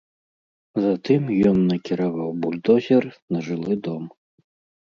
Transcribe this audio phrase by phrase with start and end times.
[0.85, 3.03] Затым ён накіраваў бульдозер
[3.37, 4.03] на жылы дом.